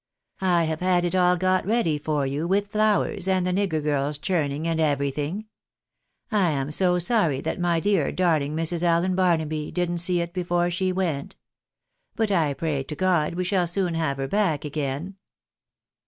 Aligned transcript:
I 0.41 0.63
have 0.63 0.79
had 0.79 1.05
it 1.05 1.13
all 1.13 1.37
got 1.37 1.63
ready 1.63 1.99
for 1.99 2.25
you, 2.25 2.47
with 2.47 2.69
flowers, 2.69 3.27
and 3.27 3.45
the 3.45 3.51
nigger 3.53 3.83
girls 3.83 4.17
churning, 4.17 4.67
and 4.67 4.79
everything. 4.79 5.45
L 6.31 6.39
am 6.39 6.71
so 6.71 6.97
sorry 6.97 7.39
that 7.41 7.59
my 7.59 7.79
dear, 7.79 8.11
dar 8.11 8.39
ling 8.39 8.55
Mrs. 8.55 8.81
Allen 8.81 9.13
Barnaby, 9.13 9.69
didn't 9.71 9.99
see 9.99 10.19
it 10.19 10.33
before 10.33 10.71
she 10.71 10.91
went. 10.91 11.35
But 12.15 12.31
I 12.31 12.55
pray 12.55 12.81
to 12.81 12.95
God 12.95 13.35
we 13.35 13.43
shall 13.43 13.67
soon 13.67 13.93
have 13.93 14.17
her 14.17 14.27
back 14.27 14.65
again." 14.65 15.17